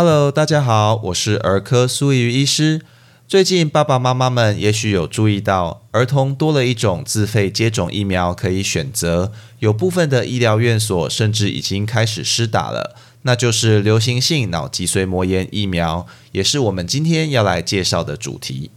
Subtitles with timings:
[0.00, 2.82] Hello，大家好，我是儿科苏怡医师。
[3.26, 18.70] 最近爸爸妈妈们也许有注意到，儿童多了一种自费接种疫苗可以选择，有部分的医疗院所甚至已经开始施打了，那就是流行性脑脊髓膜炎疫苗，也是我们今天要来介绍的主题。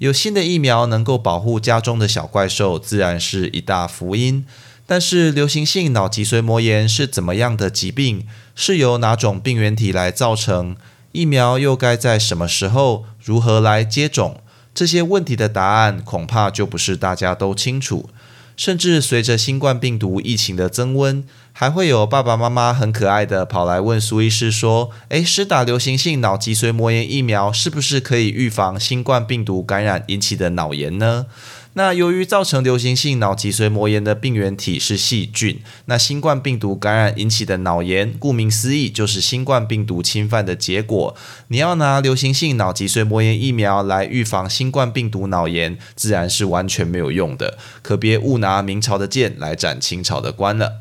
[0.00, 4.44] 有新的疫苗能够保护家中的小怪兽，自然是一大福音。
[4.90, 8.26] 但是，流行性脑脊髓膜炎是怎么样的疾病？
[8.54, 10.76] 是由哪种病原体来造成？
[11.12, 14.40] 疫苗又该在什么时候、如何来接种？
[14.74, 18.08] 这些问题的答案恐怕就不是大家都清楚。
[18.56, 31.26] 甚至随着新冠病毒疫情的增温，还会有爸爸妈妈很可爱的跑来问苏医师说：“诶，施打流行性脑脊髓膜炎疫苗是不是可以预防新冠病毒感染引起的脑炎呢？”
[31.74, 41.14] 那由于造成流行性脑脊髓膜炎的病原体是细菌，那新冠病毒感染引起的脑炎，顾名思义就是新冠病毒侵犯的结果。
[41.48, 47.56] 你要拿流行性脑脊髓膜炎疫苗来预防新冠病毒脑炎，自然是完全没有用的。
[47.82, 50.80] 可别误拿明朝的剑来斩清朝的官了。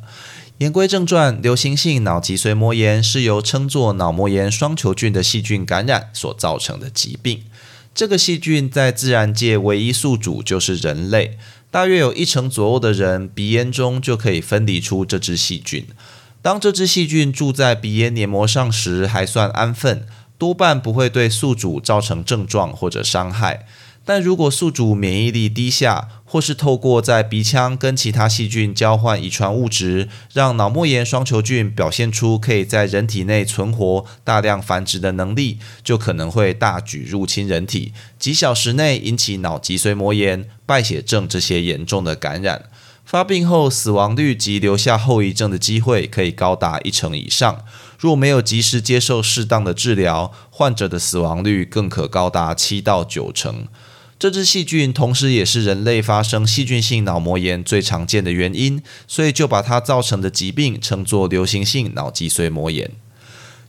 [0.58, 7.44] 言归正传，流行性脑脊髓膜炎是由称作脑膜炎双球菌的细菌感染所造成的疾病。
[7.98, 11.40] 这个细菌在自然界唯一宿主就是人类，
[11.72, 15.84] 大约有一成左右的人鼻咽中就可以分离出这只细菌。
[16.44, 20.06] 当这只细菌住在鼻咽黏膜上时，还算安分，
[20.38, 23.66] 多半不会对宿主造成症状或者伤害。
[24.08, 42.70] 但如果宿主免疫力低下，或是透过在鼻腔跟其他细菌交换遗传物质，让脑膜炎双球菌表现出可以在人体内存活、大量繁殖的能力，就可能会大举入侵人体，几小时内引起脑脊髓膜炎、败血症这些严重的感染。
[43.04, 47.66] 发病后死亡率及留下后遗症的机会可以高达一成以上。
[48.00, 53.68] 若没有及时接受适当的治疗，患者的死亡率更可高达七到九成。
[54.20, 62.90] 这只细菌同时也是人类发生细菌性脑膜炎最常见的原因，所以就把它造成的疾病称作流行性脑脊髓膜炎。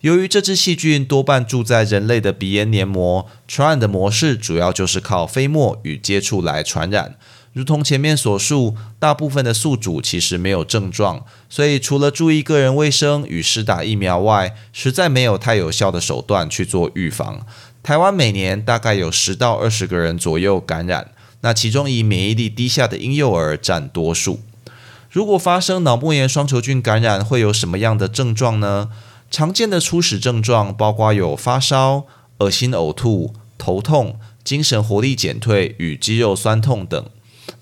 [0.01, 7.17] 由于这只细菌多半住在人类的鼻咽黏膜，传染的模式主要就是靠飞沫与接触来传染。
[7.53, 17.45] 如同前面所述，大部分的宿主其实没有症状，所以除了注意个人卫生与施打疫苗外，实在没有太有效的手段去做预防。
[17.89, 21.11] 台湾每年大概有十到二十个人左右感染，
[21.41, 24.41] 那其中以免疫力低下的婴幼儿占多数。
[25.11, 28.91] 如果发生脑膜炎双球菌感染，会有什么样的症状呢？
[29.31, 32.05] 常见的初始症状包括有发烧、
[32.41, 37.07] 恶心、呕吐、头痛、精神活力减退与肌肉酸痛等。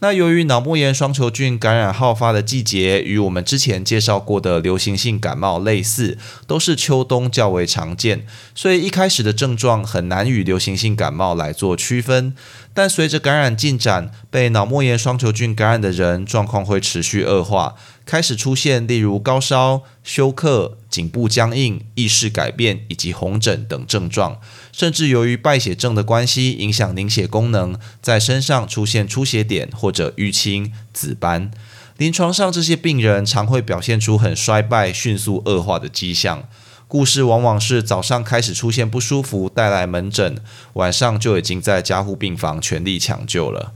[0.00, 12.34] 那由于脑膜炎双球菌感染好发的季节与我们之前介绍过的流行性感冒类似，都是秋冬较为常见，所以一开始的症状很难与流行性感冒来做区分。
[12.74, 17.74] 但随着感染进展，被脑膜炎双球菌感染的人状况会持续恶化，
[18.04, 24.38] 开始出现例如高烧、休克、颈部僵硬、意识改变以及红疹等症状，
[24.76, 31.50] 甚至由于败血症的关系影响凝血功能，在身上出现出血点或者淤青、紫斑。
[31.96, 36.46] 临床上这些病人常会表现出很衰败、迅速恶化的迹象。
[36.86, 40.36] 故事往往是早上开始出现不舒服，带来门诊，
[40.74, 43.72] 晚上就已经在加护病房全力抢救了。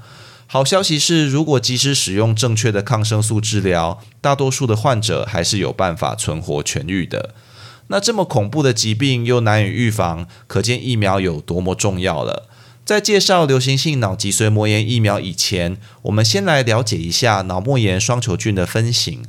[0.47, 7.35] 好消息是，如果及时使用正确的抗生素治疗，大多数的患者还是有办法存活痊愈的。
[7.93, 12.49] 那这么恐怖的疾病又难以预防，可见疫苗有多么重要了。
[12.85, 19.25] 在介绍流行性脑脊髓膜炎疫苗以前，我们先来了解一下脑膜炎双球菌的分型。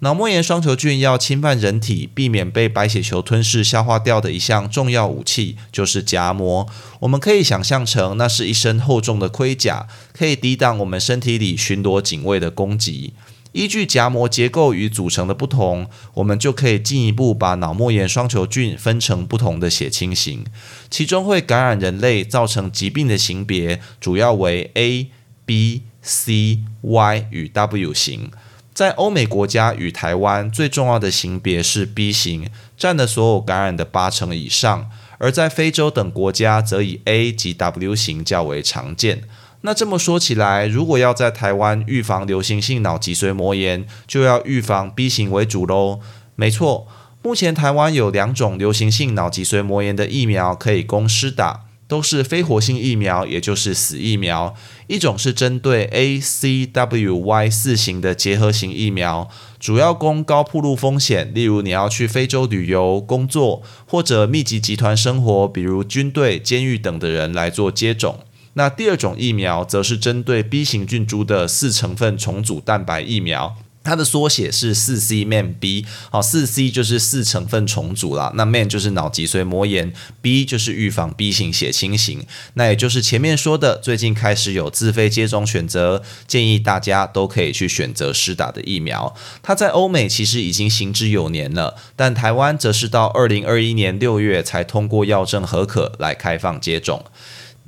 [0.00, 6.66] 脑膜炎双球菌要侵犯人体，避免被白血球吞噬消化掉的一项重要武器就是荚膜。
[7.00, 13.12] 我们可以想象成，那是一身厚重的盔甲，可以抵挡我们身体里巡逻警卫的攻击。
[13.52, 20.44] 依据荚膜结构与组成的不同，我们就可以进一步把脑膜炎双球菌分成不同的血清型，
[20.88, 25.10] 其中会感染人类造成疾病的型别主要为 A、
[25.44, 28.30] B、C、Y 与 W 型。
[28.72, 32.48] 在欧美国家与台湾，最重要的型别是 B 型，
[32.78, 34.86] 占了所有感染的八成以上；
[35.18, 39.24] 而在非洲等国家，则以 A 及 W 型较为常见。
[39.62, 46.00] 那这么说起来，如果要在台湾预防流行性脑脊髓膜炎，就要预防 B 型为主喽。
[46.34, 46.86] 没错，
[47.22, 51.64] 目前台湾有两种流行性脑脊髓膜炎的疫苗可以供施打。
[51.90, 54.54] 都是非活性疫苗，也就是死疫苗。
[54.86, 59.28] 一种是针对 A、C、W、Y 四型的结合型疫苗，
[59.58, 68.20] 主要供高铺路风险，例如你要去非洲旅游、工作或者密集集团生活，比如军队、监狱等的人来做接种。
[68.54, 73.56] 那第二种疫苗则是针对 B 型菌株的四成分重组蛋白疫苗。
[73.82, 89.16] 它的缩写是四 C Man B，好，四 C 就是四成分重组啦，那 Man 就是脑脊髓膜炎，B 就是预防 B 型血清型，那也就是前面说的，最近开始有自费接种选择，建议大家都可以去选择施打的疫苗。
[89.42, 97.06] 它在欧美其实已经行之有年了，但台湾则是到二零二一年六月才通过药证合可来开放接种。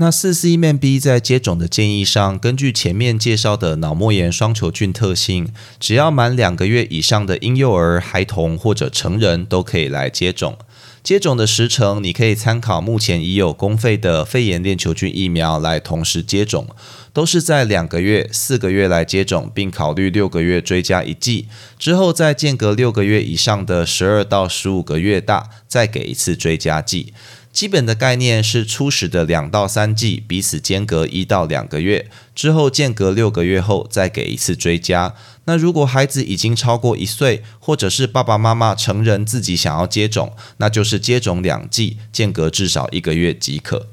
[0.02, 10.58] 那四 C 面 B 在接种的建议上，根据前面介绍的脑膜炎双球菌特性，只要满两个月以上的婴幼儿、孩童或者成人都可以来接种。
[11.04, 16.66] 接种的时程，你可以参考目前已有公费的肺炎链球菌疫苗来同时接种，
[17.12, 21.46] 都是在两个月、四个月来接种，并考虑六个月追加一剂，
[21.78, 27.12] 之后再间隔六个月以上的十二到十五个月大，再给一次追加剂。
[27.52, 35.14] 基本的概念是初始的两到三剂彼此间隔一到两个月，之后间隔六个月后再给一次追加。
[35.44, 43.88] 那如果孩子已经超过一岁，或者是爸爸妈妈成人自己想要接种，那就是接种两剂，间隔至少一个月即可。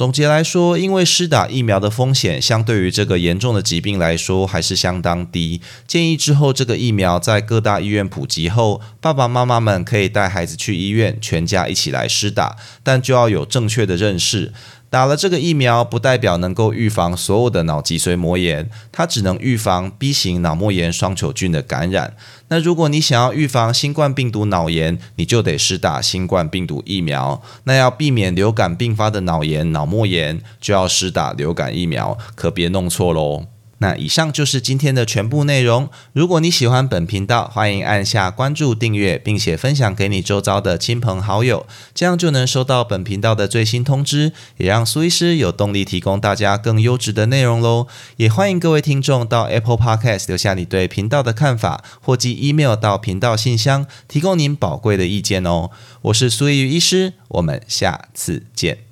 [0.00, 14.54] 总结来说，因为施打疫苗的风险相对于这个严重的疾病来说还是相当低，建议之后这个疫苗在各大医院普及后，爸爸妈妈们可以带孩子去医院，全家一起来施打，但就要有正确的认识。
[14.90, 22.16] 打了这个疫苗，不代表能够预防所有的脑脊髓膜炎，它只能预防 B 型脑膜炎双球菌的感染。
[22.48, 27.40] 那如果你想要预防新冠病毒脑炎，你就得施打新冠病毒疫苗。
[27.64, 33.46] 那要避免流感并发的脑炎、脑膜炎，就要施打流感疫苗，可别弄错喽。
[33.80, 35.88] 那以上就是今天的全部内容。
[36.12, 47.86] 如果你喜欢本频道，欢迎按下关注、订阅，并且分享给你周遭的亲朋好友，这样就能收到本频道的最新通知，也让苏医师有动力提供大家更优质的内容喽。
[48.18, 55.70] 也欢迎各位听众到 Apple Podcast 留下你对频道的看法，或寄 email 到频道信箱，提供您宝贵的意见哦。
[56.02, 58.89] 我是苏医医师，我们下次见。